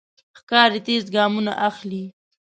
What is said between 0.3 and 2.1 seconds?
ښکاري تېز ګامونه اخلي.